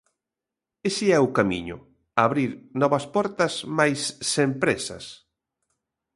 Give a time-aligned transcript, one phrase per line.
[0.89, 1.77] Ese é o camiño,
[2.25, 2.51] abrir
[2.81, 3.99] novas portas mais
[4.33, 5.05] sen présas.